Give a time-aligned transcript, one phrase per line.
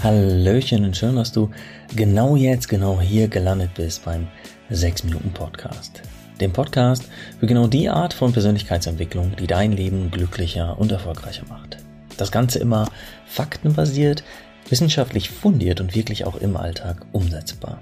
[0.00, 1.50] Hallöchen und schön, dass du
[1.96, 4.28] genau jetzt, genau hier gelandet bist beim
[4.70, 6.02] 6 Minuten Podcast.
[6.40, 7.02] Dem Podcast
[7.40, 11.78] für genau die Art von Persönlichkeitsentwicklung, die dein Leben glücklicher und erfolgreicher macht.
[12.16, 12.88] Das Ganze immer
[13.26, 14.22] faktenbasiert,
[14.68, 17.80] wissenschaftlich fundiert und wirklich auch im Alltag umsetzbar.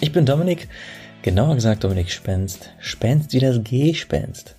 [0.00, 0.68] Ich bin Dominik,
[1.22, 4.54] genauer gesagt Dominik Spenst, Spenst wie das Gespenst,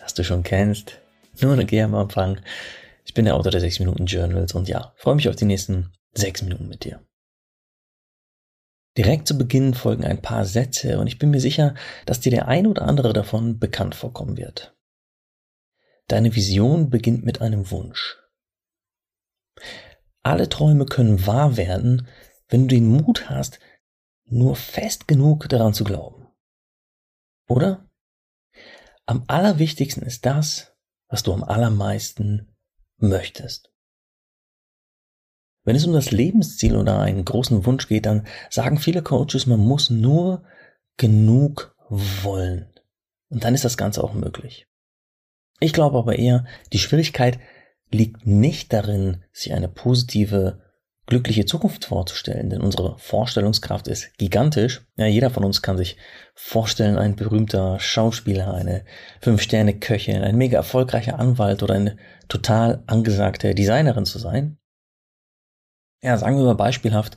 [0.00, 0.98] das du schon kennst,
[1.40, 2.40] nur eine G am Anfang.
[3.04, 5.92] Ich bin der Autor der 6 Minuten Journals und ja, freue mich auf die nächsten
[6.16, 7.04] sechs Minuten mit dir.
[8.96, 11.74] Direkt zu Beginn folgen ein paar Sätze und ich bin mir sicher,
[12.06, 14.76] dass dir der ein oder andere davon bekannt vorkommen wird.
[16.06, 18.18] Deine Vision beginnt mit einem Wunsch.
[20.22, 22.06] Alle Träume können wahr werden,
[22.48, 23.58] wenn du den Mut hast,
[24.24, 26.28] nur fest genug daran zu glauben.
[27.48, 27.88] Oder?
[29.06, 30.74] Am allerwichtigsten ist das,
[31.08, 32.54] was du am allermeisten
[32.96, 33.73] möchtest.
[35.64, 39.60] Wenn es um das Lebensziel oder einen großen Wunsch geht, dann sagen viele Coaches, man
[39.60, 40.44] muss nur
[40.96, 42.66] genug wollen.
[43.30, 44.66] Und dann ist das Ganze auch möglich.
[45.60, 47.38] Ich glaube aber eher, die Schwierigkeit
[47.90, 50.60] liegt nicht darin, sich eine positive,
[51.06, 54.86] glückliche Zukunft vorzustellen, denn unsere Vorstellungskraft ist gigantisch.
[54.96, 55.96] Ja, jeder von uns kann sich
[56.34, 58.84] vorstellen, ein berühmter Schauspieler, eine
[59.20, 61.96] Fünf-Sterne-Köchin, ein mega erfolgreicher Anwalt oder eine
[62.28, 64.58] total angesagte Designerin zu sein.
[66.04, 67.16] Ja, sagen wir mal beispielhaft,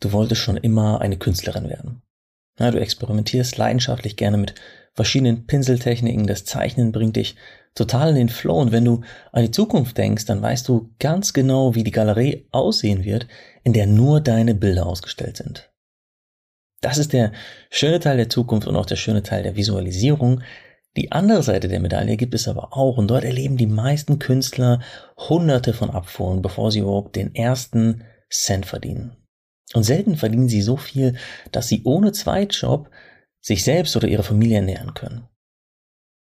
[0.00, 2.00] du wolltest schon immer eine Künstlerin werden.
[2.58, 4.54] Ja, du experimentierst leidenschaftlich gerne mit
[4.94, 7.36] verschiedenen Pinseltechniken, das Zeichnen bringt dich
[7.74, 11.34] total in den Flow und wenn du an die Zukunft denkst, dann weißt du ganz
[11.34, 13.26] genau, wie die Galerie aussehen wird,
[13.62, 15.70] in der nur deine Bilder ausgestellt sind.
[16.80, 17.32] Das ist der
[17.68, 20.40] schöne Teil der Zukunft und auch der schöne Teil der Visualisierung.
[20.96, 24.80] Die andere Seite der Medaille gibt es aber auch und dort erleben die meisten Künstler
[25.28, 29.16] hunderte von Abfuhren, bevor sie überhaupt den ersten Cent verdienen.
[29.72, 31.16] Und selten verdienen sie so viel,
[31.52, 32.90] dass sie ohne Zweitjob
[33.40, 35.28] sich selbst oder ihre Familie ernähren können.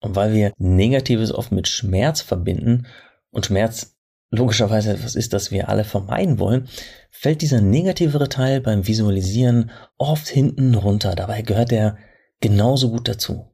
[0.02, 2.88] Und weil wir Negatives oft mit Schmerz verbinden
[3.32, 3.98] und Schmerz
[4.32, 6.68] logischerweise etwas ist, das wir alle vermeiden wollen,
[7.10, 11.16] fällt dieser negativere Teil beim Visualisieren oft hinten runter.
[11.16, 11.98] Dabei gehört er
[12.40, 13.48] genauso gut dazu.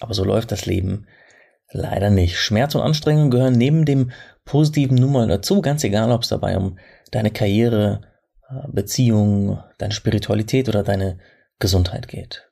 [0.00, 1.06] Aber so läuft das Leben
[1.72, 2.36] leider nicht.
[2.36, 4.10] Schmerz und Anstrengung gehören neben dem
[4.44, 6.78] positiven Nummer dazu, ganz egal, ob es dabei um
[7.10, 8.02] deine Karriere,
[8.48, 11.18] äh, Beziehung, deine Spiritualität oder deine
[11.58, 12.50] Gesundheit geht.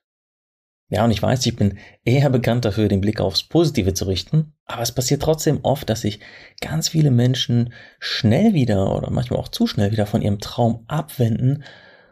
[0.90, 4.54] Ja, und ich weiß, ich bin eher bekannt dafür, den Blick aufs Positive zu richten,
[4.64, 6.20] aber es passiert trotzdem oft, dass sich
[6.62, 11.62] ganz viele Menschen schnell wieder oder manchmal auch zu schnell wieder von ihrem Traum abwenden,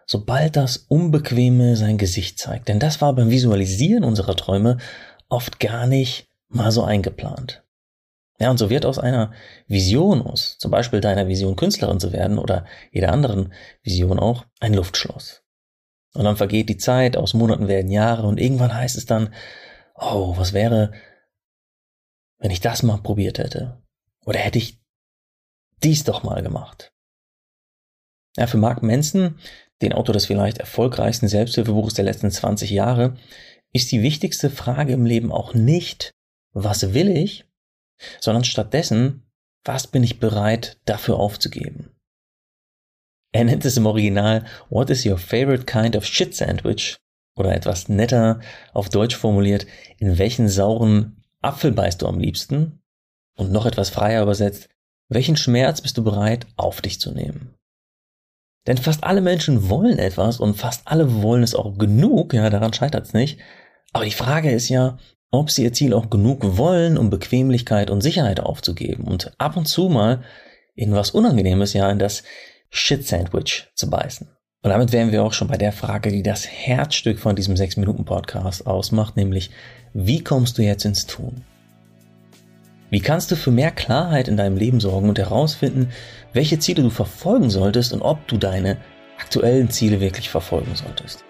[0.04, 2.68] sobald das Unbequeme sein Gesicht zeigt.
[2.68, 4.76] Denn das war beim Visualisieren unserer Träume
[5.30, 7.65] oft gar nicht mal so eingeplant.
[8.38, 9.32] Ja, und so wird aus einer
[9.66, 13.52] Vision aus, zum Beispiel deiner Vision Künstlerin zu werden oder jeder anderen
[13.82, 15.42] Vision auch, ein Luftschloss.
[16.14, 19.32] Und dann vergeht die Zeit, aus Monaten werden Jahre und irgendwann heißt es dann,
[19.94, 20.92] oh, was wäre,
[22.38, 23.82] wenn ich das mal probiert hätte?
[24.24, 24.80] Oder hätte ich
[25.82, 26.92] dies doch mal gemacht?
[28.36, 29.38] Ja, für Mark Manson,
[29.80, 33.16] den Autor des vielleicht erfolgreichsten Selbsthilfebuches der letzten 20 Jahre,
[33.72, 36.10] ist die wichtigste Frage im Leben auch nicht,
[36.52, 37.46] was will ich,
[38.20, 39.22] sondern stattdessen,
[39.64, 41.90] was bin ich bereit dafür aufzugeben?
[43.32, 46.96] Er nennt es im Original What is your favorite kind of shit sandwich?
[47.36, 48.40] Oder etwas netter
[48.72, 49.66] auf Deutsch formuliert,
[49.98, 52.80] in welchen sauren Apfel beißt du am liebsten?
[53.36, 54.70] Und noch etwas freier übersetzt,
[55.08, 57.54] welchen Schmerz bist du bereit auf dich zu nehmen?
[58.66, 62.72] Denn fast alle Menschen wollen etwas und fast alle wollen es auch genug, ja, daran
[62.72, 63.38] scheitert es nicht.
[63.92, 64.98] Aber die Frage ist ja,
[65.30, 69.66] ob sie ihr Ziel auch genug wollen, um Bequemlichkeit und Sicherheit aufzugeben und ab und
[69.66, 70.22] zu mal
[70.74, 72.22] in was Unangenehmes, ja, in das
[72.70, 74.28] Shit-Sandwich zu beißen.
[74.62, 78.66] Und damit wären wir auch schon bei der Frage, die das Herzstück von diesem 6-Minuten-Podcast
[78.66, 79.50] ausmacht, nämlich,
[79.94, 81.44] wie kommst du jetzt ins Tun?
[82.90, 85.90] Wie kannst du für mehr Klarheit in deinem Leben sorgen und herausfinden,
[86.32, 88.76] welche Ziele du verfolgen solltest und ob du deine
[89.18, 91.24] aktuellen Ziele wirklich verfolgen solltest?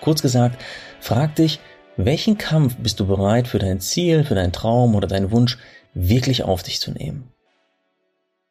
[0.00, 0.60] Kurz gesagt,
[1.02, 1.60] frag dich,
[1.96, 5.58] welchen Kampf bist du bereit für dein Ziel, für deinen Traum oder deinen Wunsch
[5.94, 7.32] wirklich auf dich zu nehmen?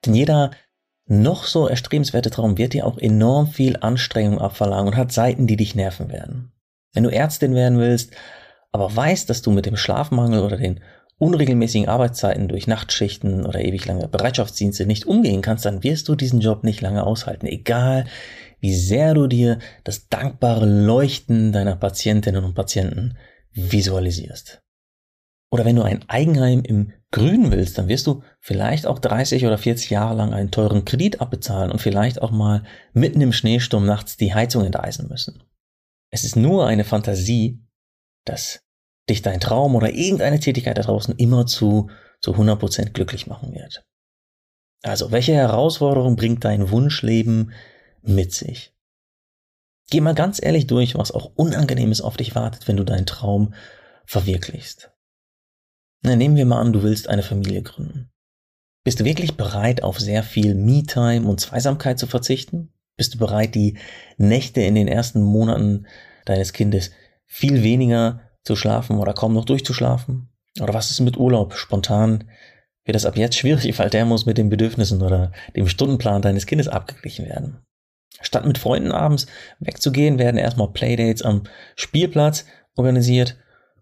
[0.05, 0.51] Denn jeder
[1.07, 5.57] noch so erstrebenswerte Traum wird dir auch enorm viel Anstrengung abverlangen und hat Seiten, die
[5.57, 6.51] dich nerven werden.
[6.93, 8.11] Wenn du Ärztin werden willst,
[8.71, 10.81] aber weißt, dass du mit dem Schlafmangel oder den
[11.17, 16.41] unregelmäßigen Arbeitszeiten durch Nachtschichten oder ewig lange Bereitschaftsdienste nicht umgehen kannst, dann wirst du diesen
[16.41, 18.05] Job nicht lange aushalten, egal
[18.61, 23.17] wie sehr du dir das dankbare Leuchten deiner Patientinnen und Patienten
[23.51, 24.61] visualisierst.
[25.51, 29.57] Oder wenn du ein Eigenheim im Grün willst, dann wirst du vielleicht auch 30 oder
[29.57, 32.63] 40 Jahre lang einen teuren Kredit abbezahlen und vielleicht auch mal
[32.93, 35.43] mitten im Schneesturm nachts die Heizung enteisen müssen.
[36.09, 37.59] Es ist nur eine Fantasie,
[38.25, 38.63] dass
[39.09, 41.89] dich dein Traum oder irgendeine Tätigkeit da draußen immer zu,
[42.21, 43.83] zu 100% glücklich machen wird.
[44.83, 47.51] Also, welche Herausforderung bringt dein Wunschleben
[48.01, 48.73] mit sich?
[49.89, 53.53] Geh mal ganz ehrlich durch, was auch Unangenehmes auf dich wartet, wenn du deinen Traum
[54.05, 54.91] verwirklichst.
[56.01, 58.09] Na, nehmen wir mal an, du willst eine Familie gründen.
[58.83, 62.73] Bist du wirklich bereit, auf sehr viel Me-Time und Zweisamkeit zu verzichten?
[62.97, 63.77] Bist du bereit, die
[64.17, 65.85] Nächte in den ersten Monaten
[66.25, 66.91] deines Kindes
[67.27, 70.29] viel weniger zu schlafen oder kaum noch durchzuschlafen?
[70.59, 71.53] Oder was ist mit Urlaub?
[71.53, 72.25] Spontan
[72.83, 76.45] wird das ab jetzt schwierig, weil der muss mit den Bedürfnissen oder dem Stundenplan deines
[76.45, 77.63] Kindes abgeglichen werden.
[78.21, 79.27] Statt mit Freunden abends
[79.59, 81.43] wegzugehen, werden erstmal Playdates am
[81.75, 82.45] Spielplatz
[82.75, 83.37] organisiert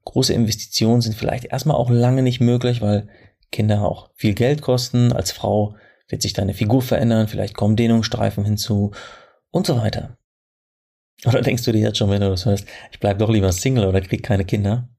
[0.06, 3.08] Große Investitionen sind vielleicht erstmal auch lange nicht möglich, weil
[3.52, 5.12] Kinder auch viel Geld kosten.
[5.14, 5.76] Als Frau
[6.08, 8.92] wird sich deine Figur verändern, vielleicht kommen Dehnungsstreifen hinzu
[9.52, 10.18] und so weiter.
[11.26, 13.86] Oder denkst du dir jetzt schon, wenn du das hörst, ich bleib doch lieber Single
[13.86, 14.90] oder krieg keine Kinder?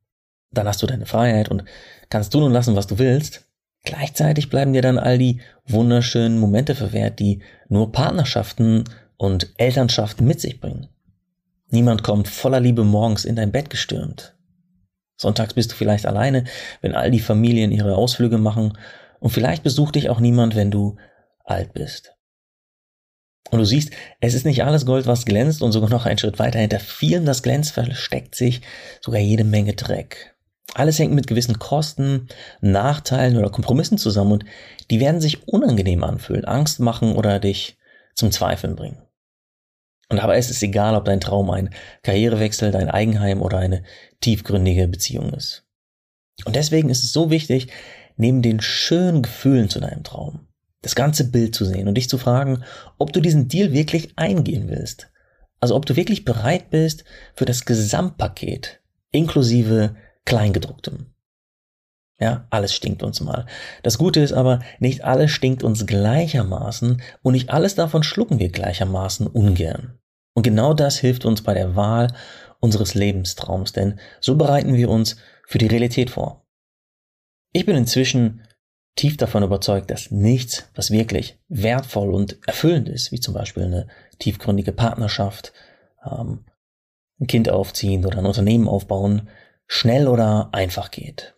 [0.52, 1.64] Dann hast du deine Freiheit und
[2.08, 3.48] kannst tun und lassen, was du willst.
[3.82, 8.84] Gleichzeitig bleiben dir dann all die wunderschönen Momente verwehrt, die nur Partnerschaften
[9.20, 10.88] und Elternschaften mit sich bringen.
[11.68, 14.34] Niemand kommt voller Liebe morgens in dein Bett gestürmt.
[15.18, 16.44] Sonntags bist du vielleicht alleine,
[16.80, 18.78] wenn all die Familien ihre Ausflüge machen
[19.18, 20.96] und vielleicht besucht dich auch niemand, wenn du
[21.44, 22.14] alt bist.
[23.50, 26.38] Und du siehst, es ist nicht alles Gold, was glänzt und sogar noch einen Schritt
[26.38, 28.62] weiter hinter vielem das Glänz versteckt sich
[29.02, 30.34] sogar jede Menge Dreck.
[30.72, 32.28] Alles hängt mit gewissen Kosten,
[32.62, 34.44] Nachteilen oder Kompromissen zusammen und
[34.90, 37.76] die werden sich unangenehm anfühlen, Angst machen oder dich
[38.14, 39.02] zum Zweifeln bringen.
[40.10, 41.70] Und dabei ist es egal, ob dein Traum ein
[42.02, 43.84] Karrierewechsel, dein Eigenheim oder eine
[44.20, 45.64] tiefgründige Beziehung ist.
[46.44, 47.68] Und deswegen ist es so wichtig,
[48.16, 50.48] neben den schönen Gefühlen zu deinem Traum,
[50.82, 52.64] das ganze Bild zu sehen und dich zu fragen,
[52.98, 55.10] ob du diesen Deal wirklich eingehen willst.
[55.60, 57.04] Also ob du wirklich bereit bist
[57.34, 58.80] für das Gesamtpaket,
[59.12, 61.06] inklusive Kleingedrucktem.
[62.18, 63.46] Ja, alles stinkt uns mal.
[63.82, 68.50] Das Gute ist aber, nicht alles stinkt uns gleichermaßen und nicht alles davon schlucken wir
[68.50, 69.99] gleichermaßen ungern.
[70.40, 72.14] Und genau das hilft uns bei der Wahl
[72.60, 75.16] unseres Lebenstraums, denn so bereiten wir uns
[75.46, 76.46] für die Realität vor.
[77.52, 78.40] Ich bin inzwischen
[78.96, 83.88] tief davon überzeugt, dass nichts, was wirklich wertvoll und erfüllend ist, wie zum Beispiel eine
[84.18, 85.52] tiefgründige Partnerschaft,
[86.10, 86.46] ähm,
[87.20, 89.28] ein Kind aufziehen oder ein Unternehmen aufbauen,
[89.66, 91.34] schnell oder einfach geht.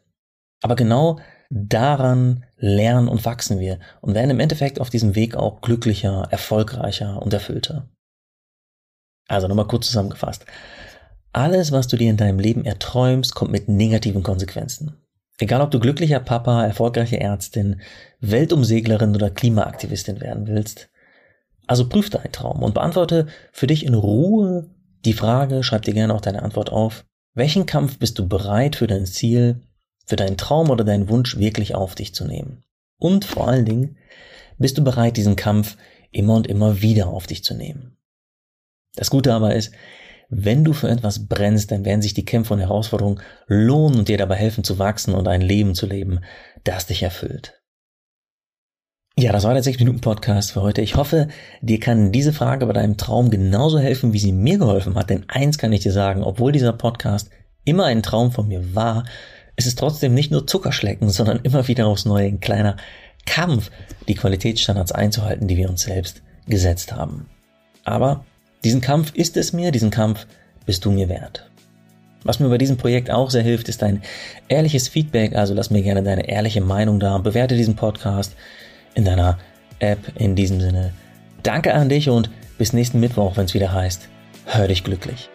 [0.63, 1.19] Aber genau
[1.51, 7.21] daran lernen und wachsen wir und werden im Endeffekt auf diesem Weg auch glücklicher, erfolgreicher
[7.21, 7.89] und erfüllter.
[9.29, 10.45] Also nochmal kurz zusammengefasst.
[11.33, 14.97] Alles, was du dir in deinem Leben erträumst, kommt mit negativen Konsequenzen.
[15.39, 17.81] Egal ob du glücklicher Papa, erfolgreiche Ärztin,
[18.21, 20.91] Weltumseglerin oder Klimaaktivistin werden willst.
[21.67, 24.69] Also prüf deinen Traum und beantworte für dich in Ruhe
[25.05, 27.05] die Frage, schreib dir gerne auch deine Antwort auf.
[27.35, 29.63] Welchen Kampf bist du bereit für dein Ziel,
[30.07, 32.63] für deinen Traum oder deinen Wunsch wirklich auf dich zu nehmen?
[32.99, 33.97] Und vor allen Dingen,
[34.59, 35.77] bist du bereit, diesen Kampf
[36.13, 37.97] immer und immer wieder auf dich zu nehmen?
[38.95, 39.73] Das Gute aber ist,
[40.29, 44.17] wenn du für etwas brennst, dann werden sich die Kämpfe und Herausforderungen lohnen und dir
[44.17, 46.21] dabei helfen zu wachsen und ein Leben zu leben,
[46.65, 47.61] das dich erfüllt.
[49.19, 50.81] Ja, das war der 6-Minuten-Podcast für heute.
[50.81, 51.29] Ich hoffe,
[51.61, 55.11] dir kann diese Frage bei deinem Traum genauso helfen, wie sie mir geholfen hat.
[55.11, 57.29] Denn eins kann ich dir sagen, obwohl dieser Podcast
[57.65, 59.05] immer ein Traum von mir war,
[59.57, 62.79] ist es trotzdem nicht nur Zuckerschlecken, sondern immer wieder aufs Neue ein kleiner
[63.27, 63.71] Kampf,
[64.09, 67.29] die Qualitätsstandards einzuhalten, die wir uns selbst gesetzt haben.
[67.85, 68.25] Aber
[68.65, 70.27] diesen Kampf ist es mir, diesen Kampf
[70.67, 71.49] bist du mir wert.
[72.25, 74.03] Was mir bei diesem Projekt auch sehr hilft, ist ein
[74.49, 78.37] ehrliches Feedback, also lass mir gerne deine ehrliche Meinung da, bewerte diesen Podcast
[78.95, 79.39] in deiner
[79.81, 80.93] App in diesem Sinne.
[81.43, 84.09] Danke an dich und bis nächsten Mittwoch, wenn es wieder heißt,
[84.47, 85.29] hör dich glücklich.